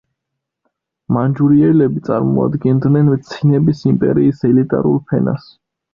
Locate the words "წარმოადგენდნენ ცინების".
2.09-3.85